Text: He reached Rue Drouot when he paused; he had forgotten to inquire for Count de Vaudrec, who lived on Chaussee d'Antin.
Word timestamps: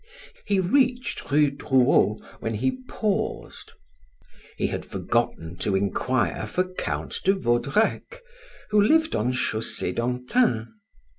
He 0.47 0.59
reached 0.59 1.29
Rue 1.29 1.51
Drouot 1.51 2.19
when 2.39 2.55
he 2.55 2.77
paused; 2.89 3.73
he 4.57 4.65
had 4.65 4.83
forgotten 4.83 5.57
to 5.57 5.75
inquire 5.75 6.47
for 6.47 6.73
Count 6.73 7.19
de 7.23 7.35
Vaudrec, 7.35 8.23
who 8.71 8.81
lived 8.81 9.15
on 9.15 9.31
Chaussee 9.31 9.91
d'Antin. 9.91 10.73